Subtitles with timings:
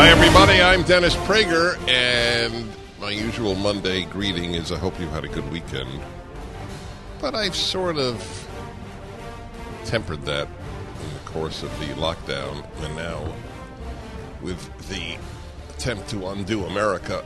[0.00, 0.62] Hi, everybody.
[0.62, 2.70] I'm Dennis Prager, and
[3.00, 5.90] my usual Monday greeting is I hope you had a good weekend.
[7.20, 8.48] But I've sort of
[9.86, 13.34] tempered that in the course of the lockdown, and now
[14.40, 15.18] with the
[15.70, 17.24] attempt to undo America,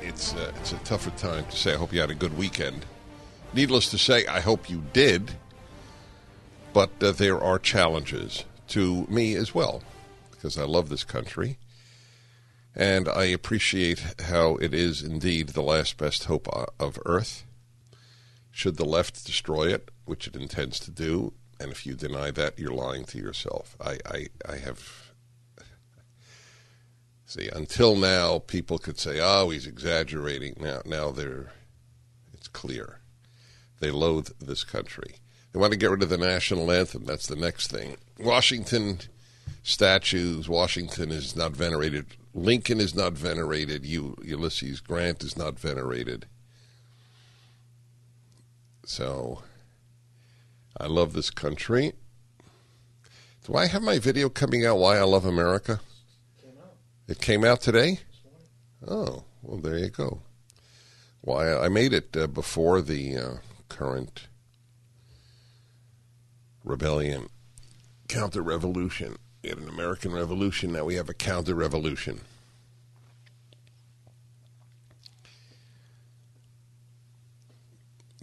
[0.00, 2.86] it's, uh, it's a tougher time to say I hope you had a good weekend.
[3.52, 5.32] Needless to say, I hope you did,
[6.72, 9.82] but uh, there are challenges to me as well,
[10.30, 11.58] because I love this country
[12.76, 17.44] and I appreciate how it is indeed the last best hope uh, of Earth.
[18.50, 22.58] Should the left destroy it, which it intends to do, and if you deny that,
[22.58, 23.76] you're lying to yourself.
[23.80, 25.12] I, I, I have.
[27.26, 31.52] See, until now, people could say, "Oh, he's exaggerating." Now, now they're,
[32.32, 33.00] it's clear,
[33.80, 35.16] they loathe this country.
[35.52, 37.04] They want to get rid of the national anthem.
[37.04, 37.96] That's the next thing.
[38.18, 38.98] Washington
[39.62, 40.48] statues.
[40.48, 43.86] Washington is not venerated Lincoln is not venerated.
[43.86, 46.26] You, Ulysses Grant is not venerated.
[48.84, 49.42] So,
[50.78, 51.92] I love this country.
[53.44, 54.78] Do I have my video coming out?
[54.78, 55.80] Why I love America.
[57.06, 58.00] It came out today.
[58.86, 60.20] Oh, well, there you go.
[61.20, 63.30] Why I made it uh, before the uh,
[63.68, 64.26] current
[66.64, 67.28] rebellion,
[68.08, 69.16] counter revolution.
[69.42, 70.72] We had an American Revolution.
[70.72, 72.22] Now we have a counter revolution.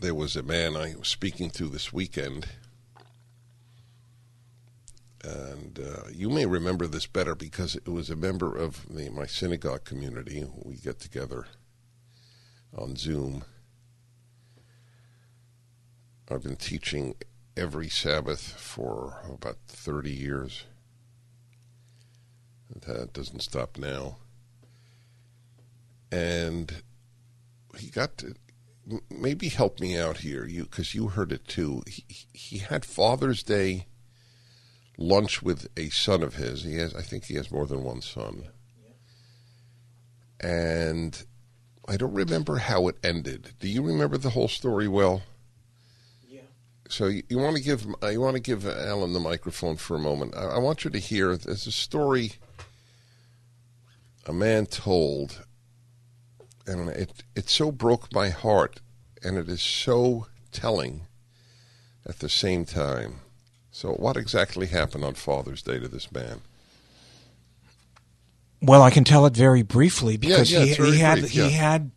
[0.01, 2.47] There was a man I was speaking to this weekend,
[5.23, 9.27] and uh, you may remember this better because it was a member of the, my
[9.27, 10.43] synagogue community.
[10.63, 11.45] We get together
[12.75, 13.43] on Zoom.
[16.31, 17.13] I've been teaching
[17.55, 20.63] every Sabbath for about 30 years.
[22.87, 24.17] That doesn't stop now.
[26.11, 26.81] And
[27.77, 28.33] he got to
[29.09, 31.83] maybe help me out here, you because you heard it too.
[31.87, 33.85] He, he had Father's Day
[34.97, 36.63] lunch with a son of his.
[36.63, 38.45] He has, I think, he has more than one son.
[40.39, 41.23] And
[41.87, 43.53] I don't remember how it ended.
[43.59, 45.21] Do you remember the whole story well?
[46.27, 46.41] Yeah.
[46.89, 49.95] So you, you want to give uh, you want to give Alan the microphone for
[49.95, 50.35] a moment.
[50.35, 51.37] I, I want you to hear.
[51.37, 52.33] There's a story
[54.25, 55.45] a man told,
[56.67, 58.79] and it it so broke my heart,
[59.23, 61.07] and it is so telling
[62.05, 63.21] at the same time.
[63.71, 66.41] So, what exactly happened on Father's Day to this man?
[68.61, 71.47] Well, I can tell it very briefly because yeah, yeah, he, he had brief, yeah.
[71.47, 71.91] he had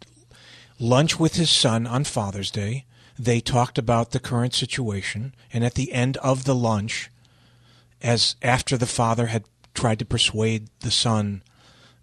[0.79, 2.87] lunch with his son on Father's Day.
[3.19, 7.11] They talked about the current situation, and at the end of the lunch,
[8.01, 9.45] as after the father had
[9.75, 11.43] tried to persuade the son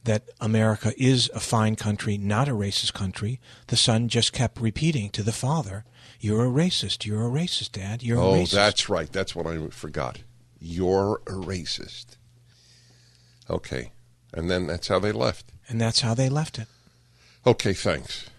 [0.03, 5.09] that America is a fine country, not a racist country, the son just kept repeating
[5.12, 5.85] to the father,
[6.19, 7.06] You're a racist.
[7.06, 8.03] You're a racist, Dad.
[8.03, 8.53] You're oh, a racist.
[8.53, 9.11] Oh, that's right.
[9.11, 10.19] That's what I forgot.
[10.59, 12.17] You're a racist.
[13.50, 13.91] Okay.
[14.31, 15.51] And then that's how they left.
[15.67, 16.67] And that's how they left it.
[17.45, 18.29] Okay, thanks.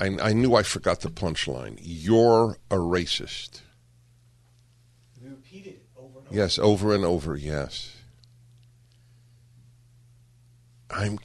[0.00, 1.78] I, I knew I forgot the punchline.
[1.80, 3.60] You're a racist.
[5.22, 6.36] We repeated it over and over.
[6.36, 7.94] Yes, over and over, yes.
[10.90, 11.18] I'm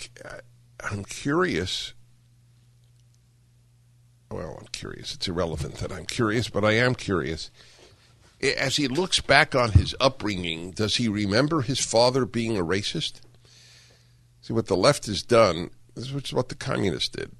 [0.79, 1.93] I'm curious.
[4.31, 5.13] Well, I'm curious.
[5.13, 7.51] It's irrelevant that I'm curious, but I am curious.
[8.57, 13.21] As he looks back on his upbringing, does he remember his father being a racist?
[14.41, 15.69] See what the left has done.
[15.95, 17.31] This is what the communists did.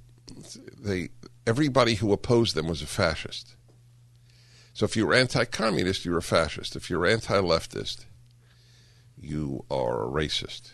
[0.78, 1.10] They
[1.46, 3.56] everybody who opposed them was a fascist.
[4.72, 6.74] So if you're anti-communist, you're a fascist.
[6.74, 8.06] If you're anti-leftist,
[9.16, 10.70] you are a racist.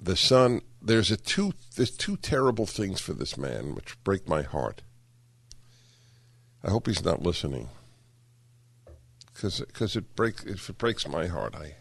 [0.00, 4.42] The son there's a two there's two terrible things for this man which break my
[4.42, 4.82] heart.
[6.62, 7.68] I hope he's not listening.
[9.34, 11.74] Cuz cuz it breaks if it breaks my heart I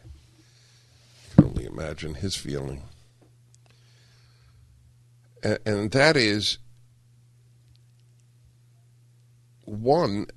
[1.36, 2.84] can only imagine his feeling.
[5.44, 6.58] and, and that is
[9.66, 10.28] one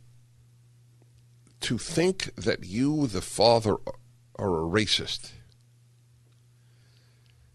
[1.60, 3.76] to think that you, the father,
[4.36, 5.32] are a racist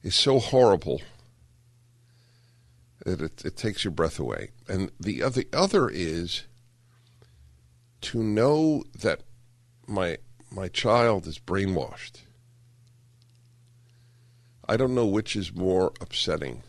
[0.04, 1.02] is so horrible
[3.06, 4.52] that it, it takes your breath away.
[4.68, 6.44] And the other, the other is
[8.02, 9.22] to know that
[9.88, 10.18] my
[10.52, 12.22] my child is brainwashed.
[14.68, 16.64] I don't know which is more upsetting.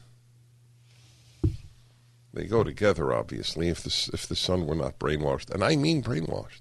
[2.32, 3.68] They go together, obviously.
[3.68, 6.60] If the if the son were not brainwashed, and I mean brainwashed,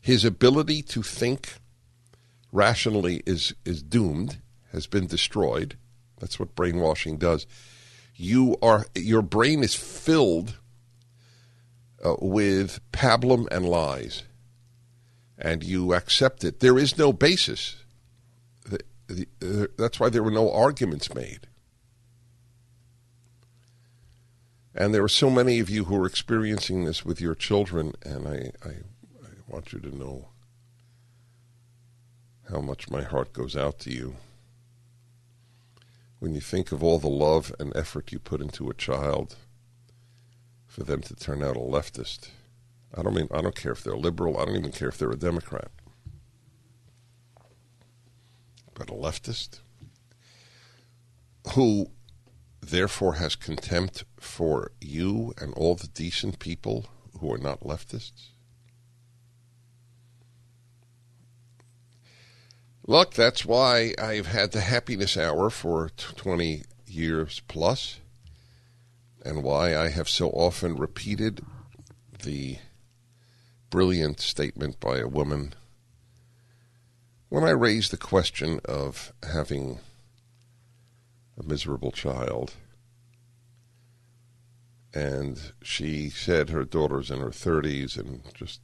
[0.00, 1.54] his ability to think
[2.50, 4.38] rationally is is doomed,
[4.72, 5.76] has been destroyed.
[6.20, 7.46] That's what brainwashing does.
[8.14, 10.58] You are your brain is filled
[12.04, 14.24] uh, with pablum and lies,
[15.36, 16.60] and you accept it.
[16.60, 17.76] There is no basis.
[18.64, 21.46] The, the, uh, that's why there were no arguments made.
[24.74, 28.28] And there are so many of you who are experiencing this with your children, and
[28.28, 30.28] I, I, I want you to know
[32.50, 34.14] how much my heart goes out to you
[36.18, 39.36] when you think of all the love and effort you put into a child
[40.66, 42.30] for them to turn out a leftist.
[42.94, 45.10] I don't mean I don't care if they're liberal, I don't even care if they're
[45.10, 45.70] a Democrat.
[48.74, 49.60] But a leftist
[51.54, 51.90] who
[52.60, 56.86] therefore has contempt for you and all the decent people
[57.20, 58.30] who are not leftists.
[62.88, 68.00] Look, that's why I've had the happiness hour for 20 years plus,
[69.22, 71.44] and why I have so often repeated
[72.22, 72.56] the
[73.68, 75.52] brilliant statement by a woman
[77.28, 79.80] when I raised the question of having
[81.38, 82.54] a miserable child.
[84.94, 88.62] And she said her daughter's in her 30s and just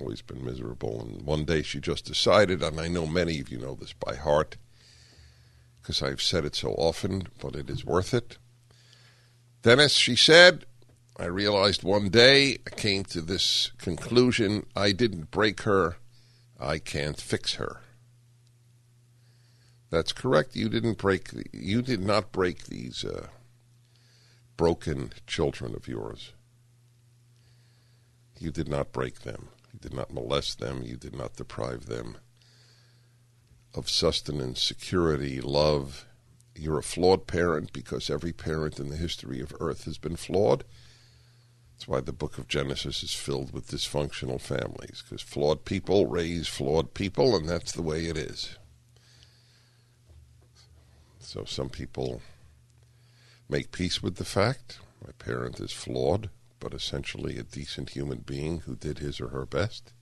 [0.00, 1.00] always been miserable.
[1.00, 4.14] And one day she just decided, and I know many of you know this by
[4.14, 4.56] heart
[5.80, 8.36] because I've said it so often, but it is worth it.
[9.62, 10.66] Dennis, she said,
[11.18, 15.96] I realized one day I came to this conclusion I didn't break her,
[16.60, 17.80] I can't fix her.
[19.90, 20.54] That's correct.
[20.54, 21.30] You didn't break.
[21.52, 23.28] You did not break these uh,
[24.56, 26.32] broken children of yours.
[28.38, 29.48] You did not break them.
[29.78, 30.82] You did not molest them.
[30.82, 32.16] You did not deprive them
[33.74, 36.04] of sustenance, security, love.
[36.56, 40.64] You're a flawed parent because every parent in the history of earth has been flawed.
[41.72, 46.48] That's why the book of Genesis is filled with dysfunctional families, because flawed people raise
[46.48, 48.56] flawed people, and that's the way it is.
[51.20, 52.20] So some people
[53.48, 58.60] make peace with the fact my parent is flawed but essentially a decent human being
[58.60, 59.92] who did his or her best.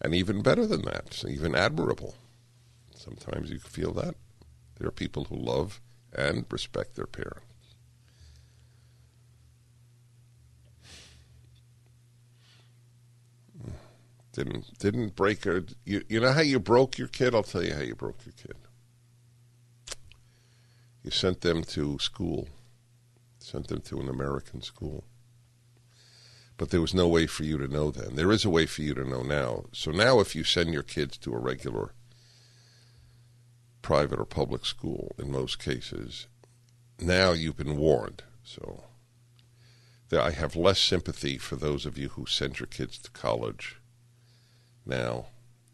[0.00, 2.14] And even better than that, even admirable.
[2.94, 4.14] Sometimes you feel that.
[4.78, 5.80] There are people who love
[6.12, 7.44] and respect their parents.
[14.32, 15.64] Didn't didn't break her.
[15.84, 17.34] You, you know how you broke your kid?
[17.34, 18.56] I'll tell you how you broke your kid.
[21.02, 22.48] You sent them to school,
[23.50, 25.04] sent them to an American school.
[26.56, 28.16] But there was no way for you to know then.
[28.16, 29.64] There is a way for you to know now.
[29.72, 31.94] So now, if you send your kids to a regular
[33.82, 36.26] private or public school, in most cases,
[37.00, 38.22] now you've been warned.
[38.44, 38.84] So
[40.10, 43.76] that I have less sympathy for those of you who send your kids to college
[44.84, 45.26] now.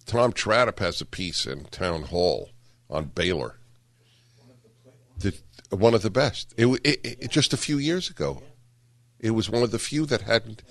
[0.04, 2.50] Tom Tradup has a piece in Town Hall
[2.88, 3.58] on Baylor.
[5.18, 5.34] The,
[5.70, 6.54] one of the best.
[6.56, 8.42] It, it, it, just a few years ago.
[9.18, 10.62] It was one of the few that hadn't.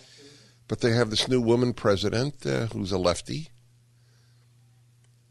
[0.68, 3.50] But they have this new woman president uh, who's a lefty.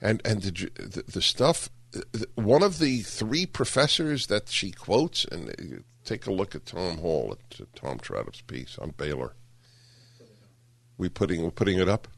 [0.01, 1.71] And and the, the, the stuff.
[2.35, 6.99] One of the three professors that she quotes, and uh, take a look at Town
[6.99, 9.35] Hall at uh, Tom Tradup's piece on Baylor.
[10.99, 12.09] We putting we're putting it up.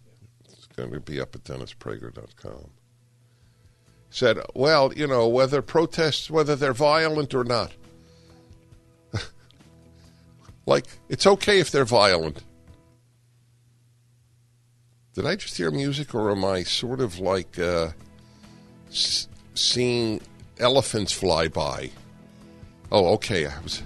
[0.51, 2.71] It's going to be up at DennisPrager.com.
[4.17, 7.71] Said, well, you know, whether protests, whether they're violent or not,
[10.67, 12.43] like, it's okay if they're violent.
[15.13, 17.91] Did I just hear music, or am I sort of like uh,
[18.89, 20.23] s- seeing
[20.59, 21.91] elephants fly by?
[22.91, 23.47] Oh, okay.
[23.47, 23.83] I was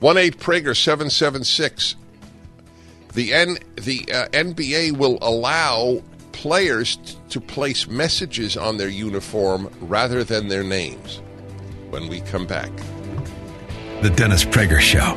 [0.00, 1.96] one eight Prager seven seven six.
[3.12, 6.00] The N the uh, NBA will allow
[6.32, 11.22] players t- to place messages on their uniform rather than their names.
[11.90, 12.70] When we come back.
[14.02, 15.16] The Dennis Prager Show.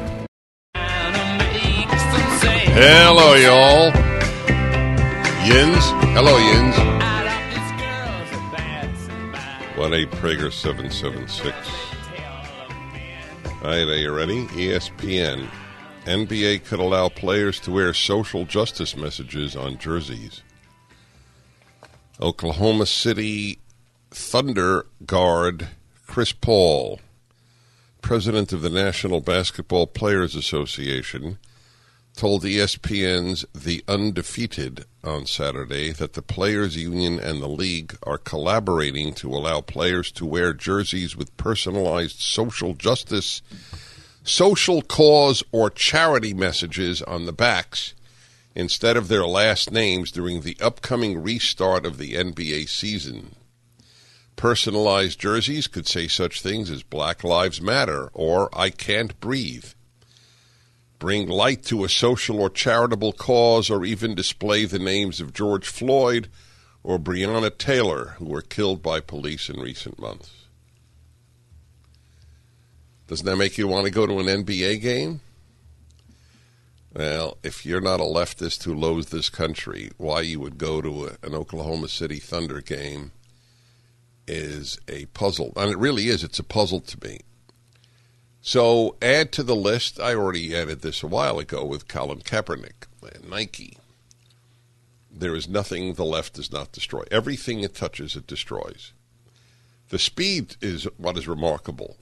[2.77, 3.85] Hello, y'all.
[5.47, 5.85] Yins.
[6.13, 6.75] Hello, Yins.
[9.77, 11.55] 1 8 Prager 776.
[13.63, 14.45] All right, are you ready?
[14.47, 15.49] ESPN.
[16.05, 20.43] NBA could allow players to wear social justice messages on jerseys.
[22.21, 23.59] Oklahoma City
[24.09, 25.67] Thunder guard
[26.07, 27.01] Chris Paul,
[28.01, 31.37] president of the National Basketball Players Association,
[32.15, 39.13] told ESPN's The Undefeated on Saturday that the Players Union and the league are collaborating
[39.15, 43.41] to allow players to wear jerseys with personalized social justice,
[44.23, 47.93] social cause, or charity messages on the backs
[48.55, 53.35] instead of their last names during the upcoming restart of the NBA season.
[54.37, 59.65] Personalized jerseys could say such things as Black Lives Matter or I Can't Breathe.
[60.99, 65.67] Bring light to a social or charitable cause or even display the names of George
[65.67, 66.29] Floyd
[66.83, 70.31] or Breonna Taylor, who were killed by police in recent months.
[73.07, 75.19] Doesn't that make you want to go to an NBA game?
[76.95, 81.07] Well, if you're not a leftist who loathes this country, why you would go to
[81.07, 83.11] a, an Oklahoma City Thunder game
[84.27, 85.51] is a puzzle.
[85.57, 86.23] And it really is.
[86.23, 87.19] It's a puzzle to me.
[88.39, 92.87] So add to the list, I already added this a while ago with Colin Kaepernick
[93.01, 93.77] and Nike.
[95.11, 97.03] There is nothing the left does not destroy.
[97.11, 98.93] Everything it touches, it destroys.
[99.89, 101.97] The speed is what is remarkable.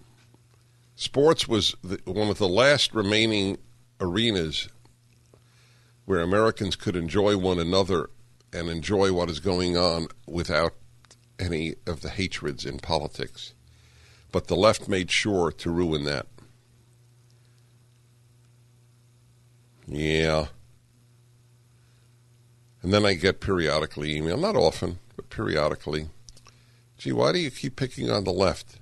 [0.95, 3.57] Sports was the, one of the last remaining
[3.99, 4.69] arenas
[6.05, 8.09] where Americans could enjoy one another
[8.51, 10.73] and enjoy what is going on without
[11.39, 13.53] any of the hatreds in politics.
[14.31, 16.27] But the left made sure to ruin that.
[19.87, 20.47] Yeah.
[22.81, 26.09] And then I get periodically email, not often, but periodically.
[26.97, 28.79] Gee, why do you keep picking on the left?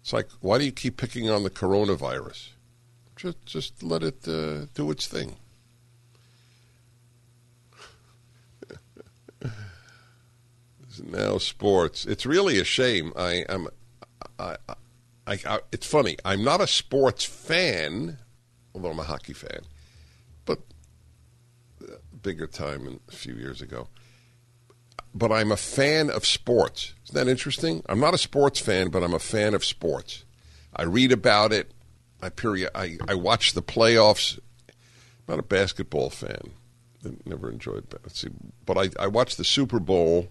[0.00, 2.50] It's like, why do you keep picking on the coronavirus?
[3.20, 5.36] Just, just let it uh, do its thing.
[11.04, 12.06] now sports.
[12.06, 13.12] It's really a shame.
[13.14, 13.68] I am.
[14.38, 14.56] I,
[15.26, 16.16] I, I, it's funny.
[16.24, 18.16] I'm not a sports fan,
[18.74, 19.66] although I'm a hockey fan,
[20.46, 20.60] but
[22.22, 23.88] bigger time a few years ago.
[25.14, 26.94] But I'm a fan of sports.
[27.04, 27.82] Isn't that interesting?
[27.86, 30.24] I'm not a sports fan, but I'm a fan of sports.
[30.74, 31.70] I read about it.
[32.22, 32.70] I period.
[32.74, 34.38] I, I watch the playoffs.
[34.68, 36.52] I'm not a basketball fan.
[37.24, 37.86] Never enjoyed.
[38.08, 38.28] See,
[38.66, 40.28] but I I watch the Super Bowl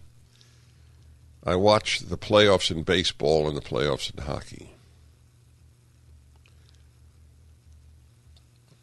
[1.43, 4.71] I watch the playoffs in baseball and the playoffs in hockey.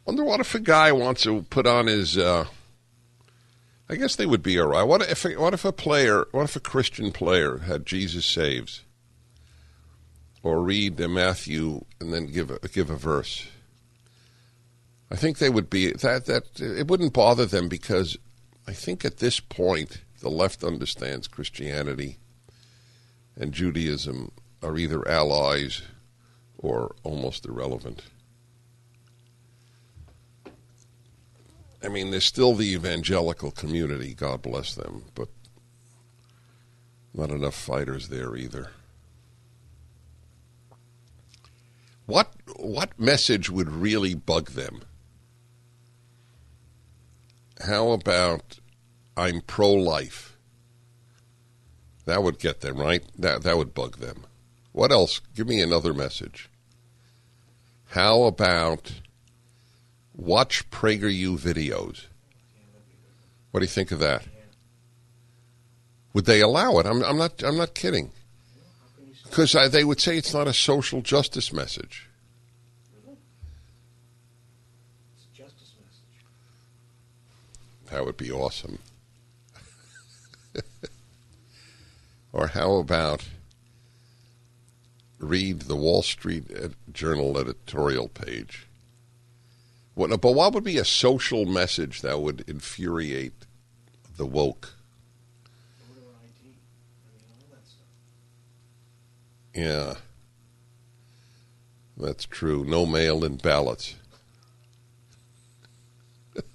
[0.05, 2.17] Wonder what if a guy wants to put on his.
[2.17, 2.45] Uh,
[3.89, 4.83] I guess they would be all right.
[4.83, 8.83] What if what if a player, what if a Christian player had Jesus saves,
[10.43, 13.47] or read Matthew and then give a, give a verse?
[15.09, 18.17] I think they would be that that it wouldn't bother them because
[18.67, 22.17] I think at this point the left understands Christianity
[23.35, 25.83] and Judaism are either allies
[26.57, 28.03] or almost irrelevant.
[31.83, 35.29] I mean, there's still the evangelical community, God bless them, but
[37.13, 38.71] not enough fighters there either.
[42.07, 44.81] What what message would really bug them?
[47.65, 48.59] How about
[49.17, 50.37] I'm pro life?
[52.05, 53.03] That would get them, right?
[53.19, 54.25] That that would bug them.
[54.71, 55.19] What else?
[55.35, 56.49] Give me another message.
[57.89, 59.01] How about
[60.15, 62.05] watch PragerU videos?
[63.51, 64.23] What do you think of that?
[66.13, 66.85] Would they allow it?
[66.85, 67.43] I'm, I'm not.
[67.43, 68.11] I'm not kidding.
[69.29, 72.07] Because they would say it's not a social justice message.
[77.91, 78.79] That would be awesome.
[82.37, 83.27] Or how about
[85.17, 86.45] read the Wall Street
[86.93, 88.67] Journal editorial page?
[89.95, 93.47] What, but what would be a social message that would infuriate
[94.17, 94.75] the woke?
[99.57, 99.95] Yeah.
[101.97, 102.63] That's true.
[102.63, 103.95] No mail in ballots.
[106.35, 106.45] oh,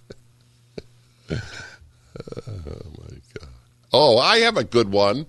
[1.28, 3.48] my God.
[3.92, 5.26] Oh, I have a good one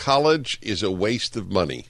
[0.00, 1.84] college is a waste of money.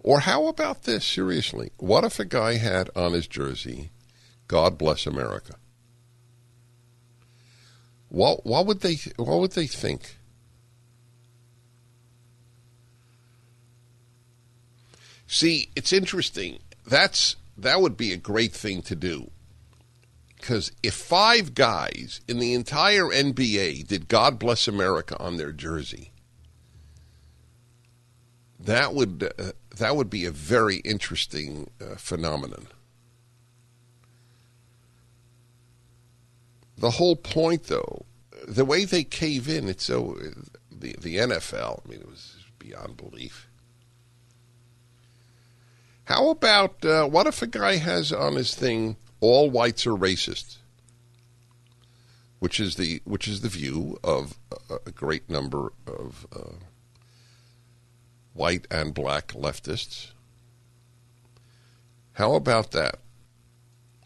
[0.00, 1.06] Or how about this?
[1.06, 3.90] Seriously, what if a guy had on his jersey,
[4.48, 5.54] "God bless America"?
[8.08, 10.18] What what would they what would they think?
[15.32, 16.58] See, it's interesting.
[16.86, 19.30] That's that would be a great thing to do.
[20.36, 26.12] Because if five guys in the entire NBA did God Bless America on their jersey,
[28.60, 32.66] that would uh, that would be a very interesting uh, phenomenon.
[36.76, 38.04] The whole point, though,
[38.46, 40.18] the way they cave in, it's so
[40.70, 41.80] the the NFL.
[41.86, 43.48] I mean, it was beyond belief.
[46.04, 50.58] How about uh, what if a guy has on his thing all whites are racist,
[52.40, 54.36] which is the which is the view of
[54.68, 56.56] a, a great number of uh,
[58.34, 60.10] white and black leftists.
[62.14, 62.96] How about that?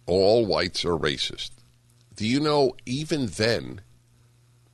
[0.05, 1.51] All whites are racist.
[2.15, 3.81] Do you know even then,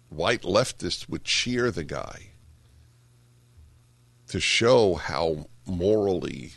[0.08, 2.30] white leftists would cheer the guy
[4.28, 6.52] to show how morally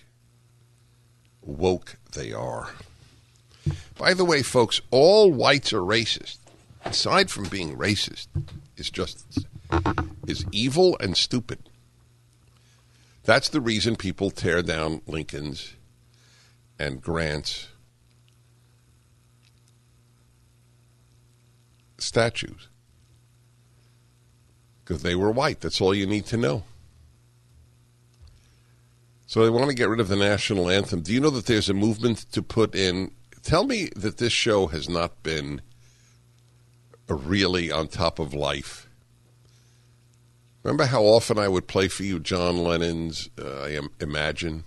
[1.46, 2.72] woke they are.
[3.98, 6.38] By the way, folks, all whites are racist.
[6.84, 8.28] Aside from being racist,
[8.78, 9.48] is just
[10.28, 11.70] is evil and stupid.
[13.24, 15.74] That's the reason people tear down Lincoln's
[16.78, 17.70] and Grant's
[21.98, 22.68] statues.
[24.84, 25.62] Because they were white.
[25.62, 26.64] That's all you need to know.
[29.36, 31.02] So they want to get rid of the national anthem.
[31.02, 33.12] Do you know that there's a movement to put in?
[33.44, 35.60] Tell me that this show has not been
[37.10, 38.88] really on top of life.
[40.64, 44.64] Remember how often I would play for you John Lennon's uh, Imagine?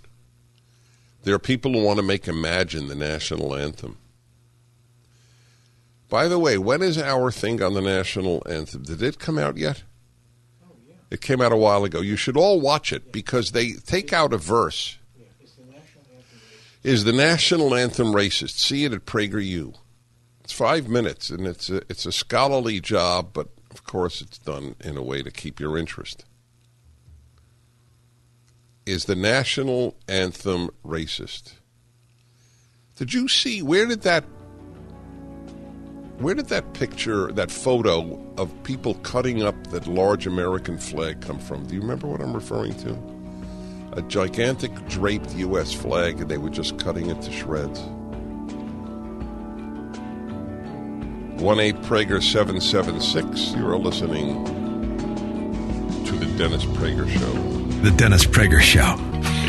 [1.23, 3.97] There are people who want to make Imagine the national anthem.
[6.09, 8.83] By the way, when is our thing on the national anthem?
[8.83, 9.81] Did it come out yet?
[11.09, 12.01] It came out a while ago.
[12.01, 14.97] You should all watch it because they take out a verse.
[16.83, 18.57] Is the national anthem racist?
[18.57, 19.75] See it at PragerU.
[20.43, 24.75] It's five minutes, and it's a, it's a scholarly job, but of course it's done
[24.79, 26.25] in a way to keep your interest.
[28.85, 31.53] Is the national anthem racist?
[32.95, 34.25] Did you see where did that
[36.19, 41.39] where did that picture, that photo of people cutting up that large American flag come
[41.39, 41.65] from?
[41.65, 42.97] Do you remember what I'm referring to?
[43.93, 45.73] A gigantic draped U.S.
[45.73, 47.79] flag, and they were just cutting it to shreds.
[51.41, 53.53] 1 8 Prager 776.
[53.53, 54.43] You are listening
[56.05, 57.33] to The Dennis Prager Show.
[57.81, 58.97] The Dennis Prager Show.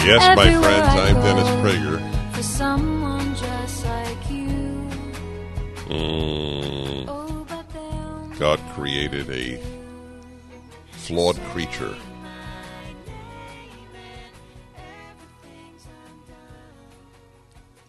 [0.06, 2.32] Yes, my friends, I'm Dennis Prager.
[2.32, 4.88] For someone just like you.
[5.88, 6.39] Mm.
[8.40, 9.60] God created a
[10.92, 11.94] flawed creature.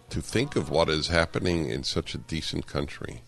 [0.10, 3.22] To think of what is happening in such a decent country,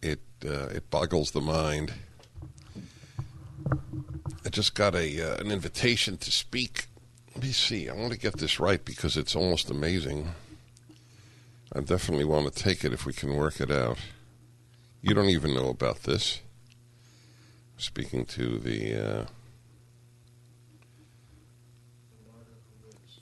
[0.00, 1.92] it uh, it boggles the mind.
[4.44, 6.86] I just got a uh, an invitation to speak.
[7.34, 7.88] Let me see.
[7.88, 10.28] I want to get this right because it's almost amazing.
[11.72, 13.98] I definitely want to take it if we can work it out.
[15.02, 16.40] You don't even know about this.
[17.76, 19.24] Speaking to the uh,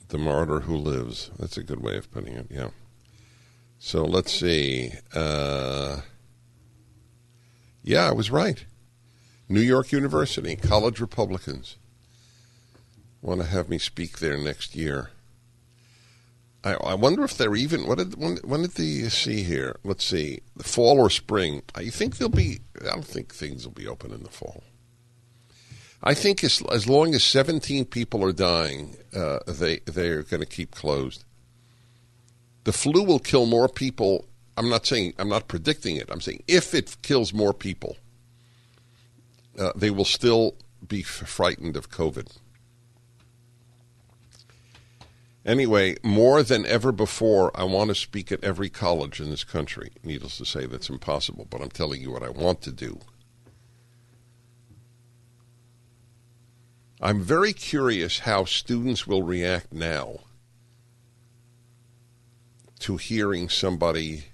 [0.09, 1.31] the martyr who lives.
[1.39, 2.47] That's a good way of putting it.
[2.49, 2.69] Yeah.
[3.77, 4.91] So let's see.
[5.13, 6.01] Uh,
[7.83, 8.65] yeah, I was right.
[9.47, 11.77] New York University, college Republicans
[13.21, 15.11] want to have me speak there next year.
[16.63, 17.87] I, I wonder if they're even.
[17.87, 19.77] What did when, when did they see here?
[19.83, 21.61] Let's see, the fall or spring.
[21.75, 22.59] I think they'll be.
[22.81, 24.63] I don't think things will be open in the fall.
[26.03, 30.41] I think as as long as seventeen people are dying, uh, they they are going
[30.41, 31.23] to keep closed.
[32.65, 34.25] The flu will kill more people.
[34.57, 36.09] I'm not saying I'm not predicting it.
[36.11, 37.95] I'm saying if it kills more people,
[39.57, 42.37] uh, they will still be frightened of COVID.
[45.49, 49.93] Anyway, more than ever before, I want to speak at every college in this country.
[50.03, 52.99] Needless to say, that's impossible, but I'm telling you what I want to do.
[57.01, 60.19] I'm very curious how students will react now
[62.81, 64.25] to hearing somebody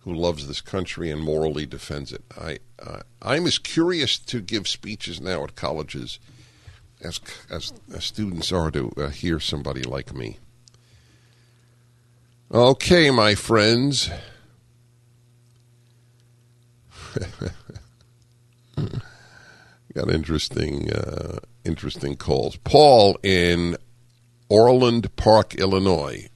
[0.00, 2.24] who loves this country and morally defends it.
[2.36, 6.18] I, uh, I'm as curious to give speeches now at colleges
[7.02, 10.38] as as, as students are to uh, hear somebody like me.
[12.52, 14.10] Okay, my friends.
[19.94, 22.56] Got interesting, uh, interesting calls.
[22.56, 23.76] Paul in
[24.48, 26.28] Orland Park, Illinois.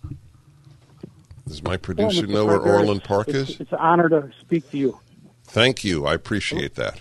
[1.47, 3.61] Does my producer know where Orland Park it's, is?
[3.61, 4.99] It's an honor to speak to you.
[5.45, 6.07] Thank you.
[6.07, 6.99] I appreciate that.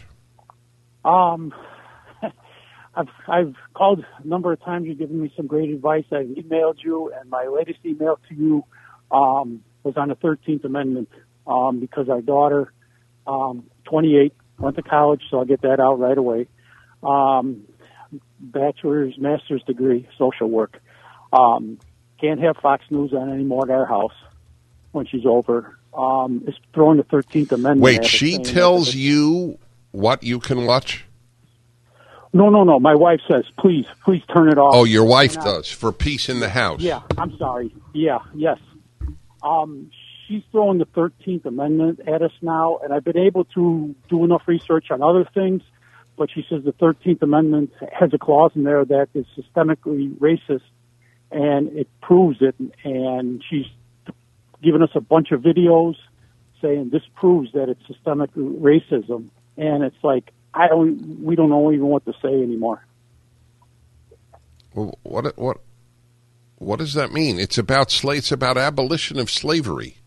[1.06, 1.54] Um,
[2.95, 4.88] I've I've called a number of times.
[4.88, 6.06] You've given me some great advice.
[6.12, 8.63] I've emailed you, and my latest email to you
[9.12, 11.10] um, was on the Thirteenth Amendment
[11.47, 12.71] um, because our daughter,
[13.25, 16.47] um, 28, went to college, so I'll get that out right away.
[17.01, 17.63] Um,
[18.39, 20.82] bachelor's, master's degree, social work.
[21.32, 21.79] Um,
[22.21, 24.13] can't have Fox News on anymore at our house
[24.91, 25.77] when she's over.
[25.93, 27.82] Um, it's throwing the Thirteenth Amendment.
[27.82, 29.58] Wait, she tells you
[29.91, 31.06] what you can watch?
[32.34, 32.80] No, no, no.
[32.80, 34.74] My wife says, please, please turn it off.
[34.76, 35.46] Oh, your wife off.
[35.46, 36.82] does for peace in the house.
[36.82, 37.74] Yeah, I'm sorry.
[37.93, 38.58] Yeah, yes.
[39.43, 39.91] Um,
[40.28, 44.43] she's throwing the 13th Amendment at us now, and I've been able to do enough
[44.48, 45.62] research on other things,
[46.17, 50.62] but she says the 13th Amendment has a clause in there that is systemically racist,
[51.32, 53.65] and it proves it, and she's
[54.63, 55.96] given us a bunch of videos
[56.62, 61.71] saying this proves that it's systemic racism, and it's like, I don't, we don't know
[61.71, 62.85] even what to say anymore.
[64.73, 65.57] Well, what what
[66.57, 67.39] what does that mean?
[67.39, 69.97] It's about sla- It's about abolition of slavery.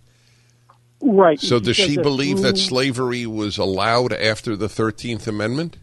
[1.01, 1.39] Right.
[1.39, 5.79] So does she believe that slavery was allowed after the Thirteenth Amendment?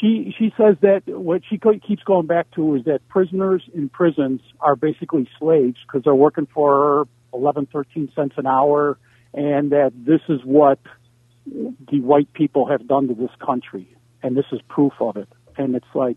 [0.00, 4.40] she she says that what she keeps going back to is that prisoners in prisons
[4.60, 8.98] are basically slaves because they're working for 11 13 cents an hour
[9.34, 10.78] and that this is what
[11.90, 15.74] the white people have done to this country and this is proof of it and
[15.74, 16.16] it's like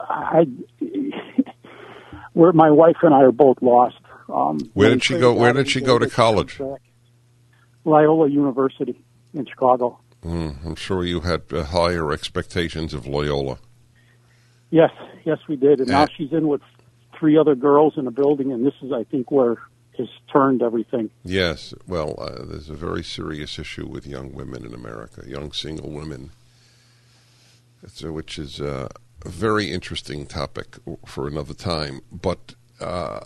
[0.00, 0.46] i
[2.32, 3.96] where my wife and i are both lost
[4.28, 6.60] um Where did she go- where did she go to college?
[7.86, 8.98] Loyola University
[9.34, 10.00] in Chicago.
[10.24, 13.58] Mm, I'm sure you had uh, higher expectations of Loyola.
[14.70, 14.90] Yes,
[15.26, 15.80] yes, we did.
[15.80, 16.62] And now Uh, she's in with
[17.18, 19.56] three other girls in a building, and this is, I think, where
[19.98, 21.10] has turned everything.
[21.24, 25.90] Yes, well, uh, there's a very serious issue with young women in America, young single
[25.90, 26.30] women,
[27.86, 28.88] so, which is uh,
[29.24, 30.76] a very interesting topic
[31.06, 32.00] for another time.
[32.10, 33.20] But uh,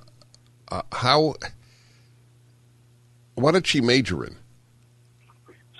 [0.70, 1.34] uh, how?
[3.34, 4.36] What did she major in?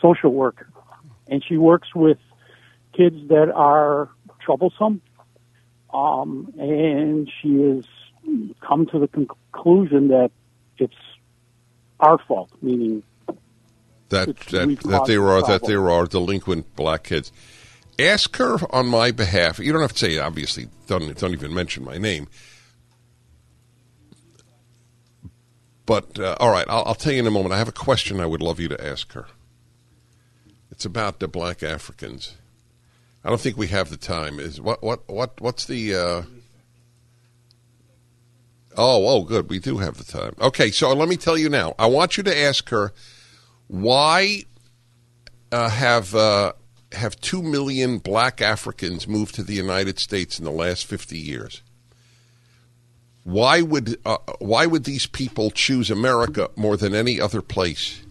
[0.00, 0.66] Social work,
[1.26, 2.18] and she works with
[2.96, 4.08] kids that are
[4.40, 5.02] troublesome.
[5.92, 7.84] Um, and she has
[8.60, 10.30] come to the conclusion that
[10.80, 10.94] it's
[12.00, 13.02] our fault, meaning
[14.08, 17.32] that that, that caused there the are that there are delinquent black kids.
[17.98, 19.58] Ask her on my behalf.
[19.58, 20.68] You don't have to say obviously.
[20.86, 22.28] Don't don't even mention my name.
[25.84, 27.54] But uh, all right, I'll, I'll tell you in a moment.
[27.54, 29.26] I have a question I would love you to ask her.
[30.70, 32.36] It's about the black Africans.
[33.24, 34.38] I don't think we have the time.
[34.38, 35.94] Is what what what what's the?
[35.94, 36.22] Uh...
[38.80, 40.34] Oh oh good, we do have the time.
[40.40, 41.74] Okay, so let me tell you now.
[41.80, 42.92] I want you to ask her
[43.66, 44.44] why
[45.50, 46.52] uh, have uh,
[46.92, 51.62] have two million black Africans moved to the United States in the last fifty years?
[53.24, 58.02] Why would uh, why would these people choose America more than any other place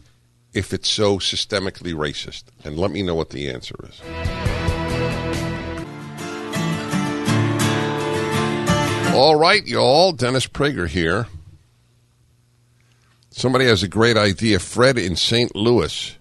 [0.53, 2.43] if it's so systemically racist?
[2.65, 4.01] And let me know what the answer is.
[9.13, 10.11] All right, y'all.
[10.11, 11.27] Dennis Prager here.
[13.31, 14.59] Somebody has a great idea.
[14.59, 15.55] Fred in St.
[15.55, 16.15] Louis.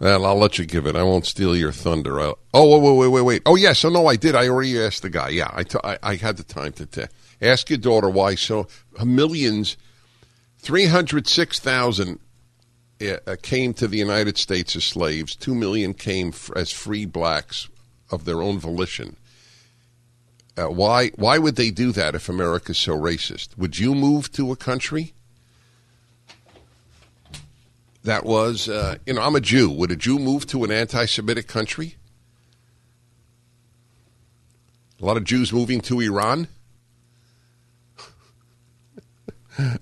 [0.00, 0.96] Well, I'll let you give it.
[0.96, 2.20] I won't steal your thunder.
[2.20, 3.42] I'll, oh, wait, wait, wait, wait.
[3.46, 3.84] Oh, yes.
[3.84, 4.34] Oh, no, I did.
[4.34, 5.28] I already asked the guy.
[5.30, 7.04] Yeah, I, t- I, I had the time to t-
[7.40, 8.68] ask your daughter why so
[9.04, 9.76] millions,
[10.58, 12.18] 306,000
[13.00, 15.36] uh, came to the United States as slaves.
[15.36, 17.68] Two million came f- as free blacks
[18.10, 19.16] of their own volition.
[20.58, 23.56] Uh, why, why would they do that if America's so racist?
[23.56, 25.12] Would you move to a country
[28.02, 29.70] that was, uh, you know, I'm a Jew.
[29.70, 31.94] Would a Jew move to an anti Semitic country?
[35.00, 36.48] A lot of Jews moving to Iran?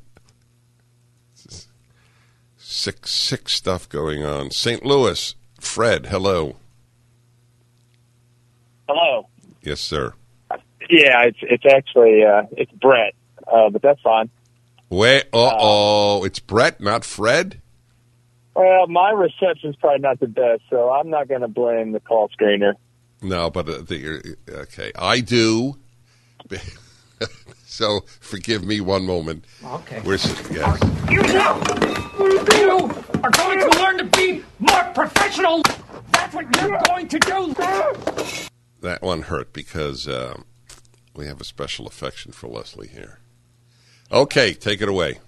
[2.58, 4.50] sick, sick stuff going on.
[4.50, 4.84] St.
[4.84, 6.56] Louis, Fred, hello.
[8.86, 9.28] Hello.
[9.62, 10.12] Yes, sir.
[10.88, 13.14] Yeah, it's it's actually uh, it's Brett,
[13.46, 14.30] uh, but that's fine.
[14.88, 17.60] Wait, uh oh, it's Brett, not Fred.
[18.54, 22.30] Well, my reception's probably not the best, so I'm not going to blame the call
[22.30, 22.72] screener.
[23.20, 25.76] No, but uh, the, okay, I do.
[27.66, 29.44] so forgive me one moment.
[29.62, 30.00] Okay.
[30.04, 30.80] We're, yes.
[31.10, 31.60] You know,
[32.56, 32.90] you
[33.22, 35.62] are going to learn to be more professional.
[36.12, 37.54] That's what you're going to do.
[38.80, 40.44] That one hurt because um,
[41.16, 43.18] we have a special affection for Leslie here.
[44.12, 45.18] Okay, take it away.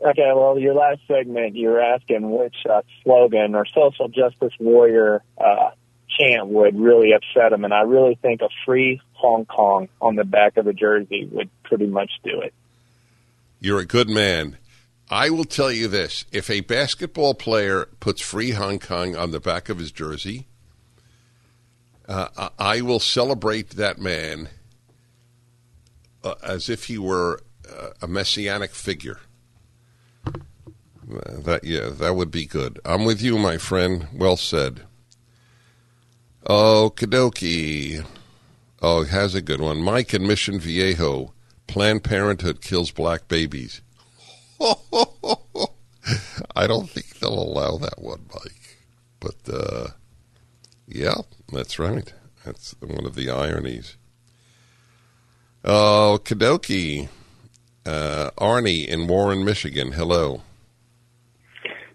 [0.00, 5.22] Okay, well, your last segment, you were asking which uh, slogan or social justice warrior
[5.38, 5.70] uh,
[6.18, 10.24] chant would really upset him, and I really think a free Hong Kong on the
[10.24, 12.52] back of a jersey would pretty much do it.
[13.58, 14.58] You're a good man.
[15.10, 19.40] I will tell you this if a basketball player puts free Hong Kong on the
[19.40, 20.46] back of his jersey,
[22.06, 24.50] uh, I- I will celebrate that man
[26.24, 29.20] uh, as if he were uh, a messianic figure.
[30.26, 30.32] Uh,
[31.44, 32.80] That yeah, that would be good.
[32.84, 34.08] I'm with you, my friend.
[34.12, 34.82] Well said.
[36.44, 38.04] Okie.
[38.82, 39.82] Oh, has a good one.
[39.82, 41.32] Mike in Mission Viejo.
[41.66, 43.80] Planned Parenthood kills black babies.
[46.54, 48.78] I don't think they'll allow that one, Mike.
[49.18, 49.88] But uh,
[50.86, 51.16] yeah,
[51.52, 52.12] that's right.
[52.44, 53.96] That's one of the ironies.
[55.66, 57.08] Oh, Kadoki.
[57.84, 59.92] Uh, Arnie in Warren, Michigan.
[59.92, 60.42] Hello.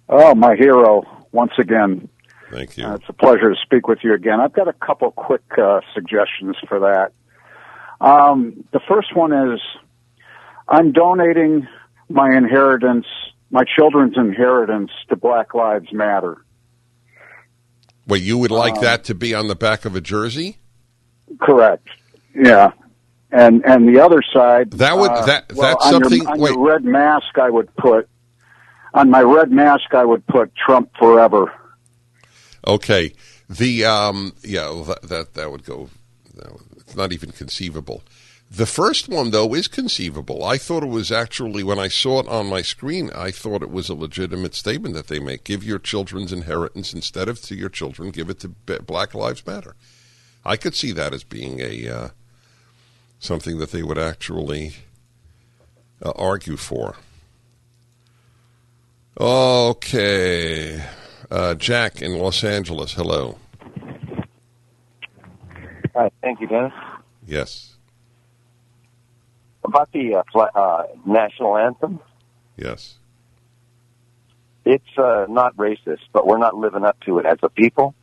[0.07, 2.09] Oh, my hero, once again.
[2.51, 2.85] Thank you.
[2.85, 4.39] Uh, it's a pleasure to speak with you again.
[4.41, 7.11] I've got a couple quick uh, suggestions for that.
[8.05, 9.59] Um, the first one is
[10.67, 11.67] I'm donating
[12.09, 13.05] my inheritance,
[13.51, 16.43] my children's inheritance, to Black Lives Matter.
[18.07, 20.57] Wait, you would like Um, that to be on the back of a jersey?
[21.39, 21.87] Correct.
[22.35, 22.71] Yeah.
[23.31, 24.71] And and the other side.
[24.71, 26.51] That would- uh, that- well, that's on your- something- on wait.
[26.53, 28.09] your red mask, I would put
[28.93, 29.93] on my red mask.
[29.93, 31.51] I would put Trump forever.
[32.67, 33.13] Okay.
[33.49, 35.89] The um yeah, well, that that, that would go
[36.35, 38.03] that would- it's not even conceivable.
[38.49, 40.43] The first one though is conceivable.
[40.43, 43.71] I thought it was actually when I saw it on my screen, I thought it
[43.71, 45.45] was a legitimate statement that they make.
[45.45, 49.75] Give your children's inheritance instead of to your children, give it to Black Lives Matter.
[50.43, 52.07] I could see that as being a uh,
[53.21, 54.73] something that they would actually
[56.03, 56.95] uh, argue for.
[59.17, 60.83] Okay.
[61.29, 63.37] Uh, Jack in Los Angeles, hello.
[65.95, 66.73] Hi, thank you, Dennis.
[67.25, 67.75] Yes,
[69.63, 71.99] About the uh, uh, national anthem,
[72.57, 72.95] yes.
[74.65, 77.93] it's uh, not racist, but we're not living up to it as a people.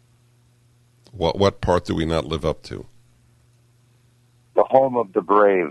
[1.11, 2.87] What what part do we not live up to?
[4.59, 5.71] The home of the brave.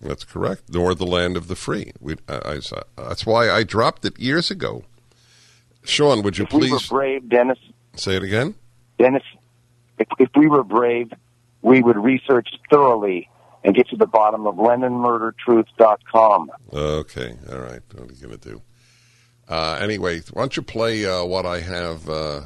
[0.00, 0.64] That's correct.
[0.72, 1.92] Nor the land of the free.
[2.00, 2.60] We, I, I,
[2.96, 4.82] that's why I dropped it years ago.
[5.84, 6.72] Sean, would you please?
[6.72, 7.58] if we were brave, Dennis,
[7.94, 8.56] say it again?
[8.98, 9.22] Dennis,
[10.00, 11.12] if, if we were brave,
[11.62, 13.30] we would research thoroughly
[13.62, 16.50] and get to the bottom of LennonMurderTruth.com.
[16.72, 17.80] Okay, all right.
[17.94, 18.60] What are you going to do?
[19.48, 22.40] Uh, anyway, why don't you play uh, what I have uh,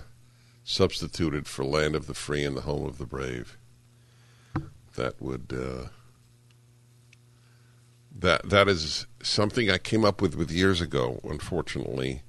[0.62, 3.57] substituted for Land of the Free and the Home of the Brave?
[4.96, 5.88] That would uh,
[8.18, 11.20] that that is something I came up with with years ago.
[11.24, 12.22] Unfortunately,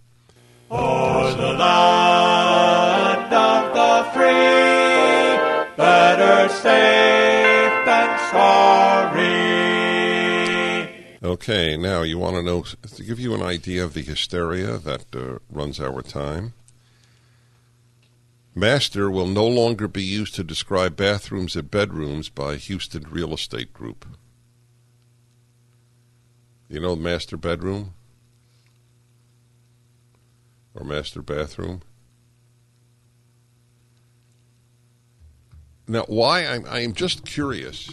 [0.69, 9.51] For the land of the free, better safe than sorry.
[11.23, 15.15] Okay, now you want to know to give you an idea of the hysteria that
[15.15, 16.53] uh, runs our time.
[18.53, 23.71] Master will no longer be used to describe bathrooms and bedrooms by Houston Real Estate
[23.71, 24.05] Group.
[26.67, 27.93] You know master bedroom
[30.73, 31.81] or master bathroom?
[35.87, 37.89] Now, why I'm I'm just curious.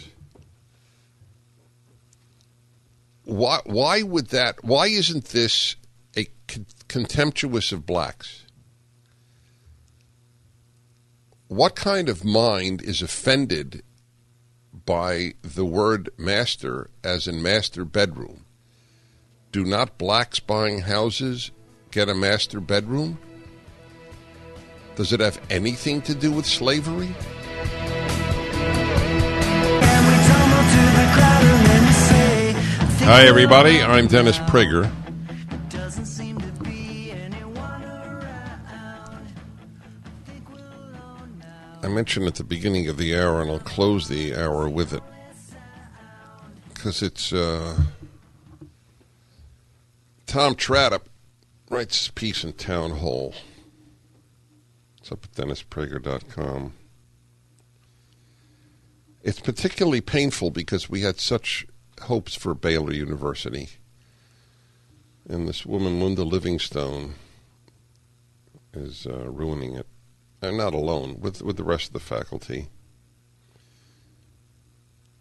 [3.23, 4.63] Why why would that?
[4.63, 5.75] Why isn't this
[6.15, 8.45] a con- contemptuous of blacks?
[11.49, 13.81] What kind of mind is offended
[14.85, 18.45] by the word master, as in master bedroom?
[19.51, 21.49] Do not blacks buying houses
[21.89, 23.17] get a master bedroom?
[24.95, 27.15] Does it have anything to do with slavery?
[33.07, 33.81] Hi, everybody.
[33.81, 34.91] I'm Dennis Prager.
[41.89, 45.03] Mentioned at the beginning of the hour, and I'll close the hour with it
[46.79, 47.77] because it's uh,
[50.25, 51.09] Tom Tradup
[51.69, 53.33] writes his piece in Town Hall.
[54.97, 56.73] It's up at DennisPrager.com.
[59.21, 61.67] It's particularly painful because we had such
[62.03, 63.67] hopes for Baylor University.
[65.27, 67.15] And this woman, Linda Livingstone,
[68.73, 69.87] is uh, ruining it.
[70.41, 72.67] Not alone, with, with the rest of the faculty.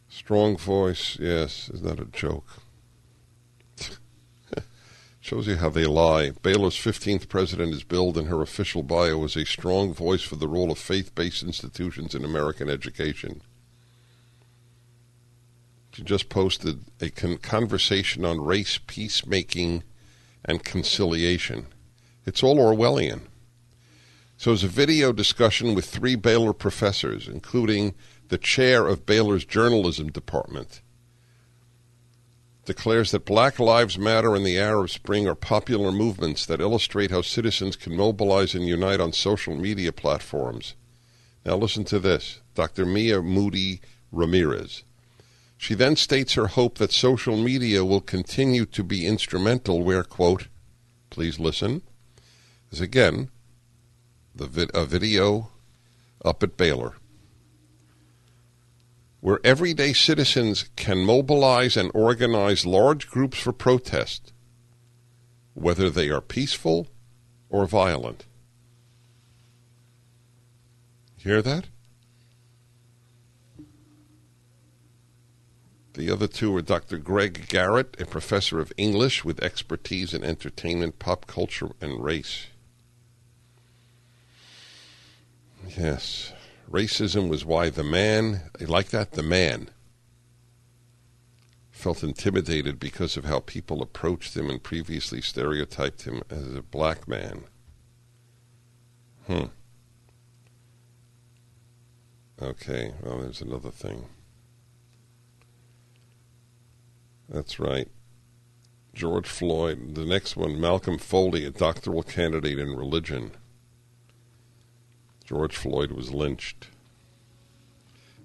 [0.08, 2.46] Strong voice, yes, is that a joke?
[5.20, 6.30] Shows you how they lie.
[6.42, 10.48] Baylor's 15th president is billed in her official bio as a strong voice for the
[10.48, 13.42] role of faith based institutions in American education.
[15.92, 19.82] She just posted a con- conversation on race, peacemaking,
[20.44, 21.66] and conciliation.
[22.24, 23.27] It's all Orwellian.
[24.38, 27.96] So it's a video discussion with three Baylor professors, including
[28.28, 30.80] the chair of Baylor's journalism department.
[32.64, 37.20] Declares that Black Lives Matter and the Arab Spring are popular movements that illustrate how
[37.20, 40.76] citizens can mobilize and unite on social media platforms.
[41.44, 42.86] Now listen to this Dr.
[42.86, 43.80] Mia Moody
[44.12, 44.84] Ramirez.
[45.56, 50.46] She then states her hope that social media will continue to be instrumental where, quote,
[51.10, 51.82] please listen,
[52.70, 53.30] is again
[54.38, 55.50] the a video
[56.24, 56.94] up at Baylor
[59.20, 64.32] where everyday citizens can mobilize and organize large groups for protest,
[65.54, 66.86] whether they are peaceful
[67.50, 68.26] or violent.
[71.16, 71.66] Hear that?
[75.94, 76.98] The other two are Dr.
[76.98, 82.46] Greg Garrett, a professor of English with expertise in entertainment, pop culture, and race.
[85.76, 86.32] Yes,
[86.70, 89.70] racism was why the man, like that, the man,
[91.70, 97.06] felt intimidated because of how people approached him and previously stereotyped him as a black
[97.06, 97.44] man.
[99.26, 99.44] Hmm.
[102.40, 104.06] Okay, well, there's another thing.
[107.28, 107.88] That's right.
[108.94, 109.94] George Floyd.
[109.94, 113.32] The next one, Malcolm Foley, a doctoral candidate in religion.
[115.28, 116.68] George Floyd was lynched.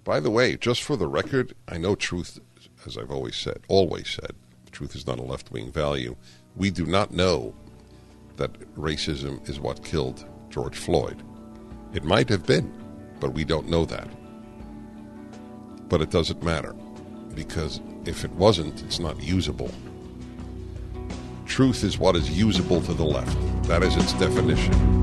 [0.06, 2.40] By the way, just for the record, I know truth,
[2.86, 4.32] as I've always said, always said,
[4.72, 6.16] truth is not a left wing value.
[6.56, 7.54] We do not know
[8.38, 11.22] that racism is what killed George Floyd.
[11.94, 12.72] It might have been,
[13.20, 14.08] but we don't know that.
[15.90, 16.74] But it doesn't matter
[17.36, 19.72] because if it wasn't, it's not usable.
[21.46, 23.38] Truth is what is usable to the left.
[23.68, 25.03] That is its definition.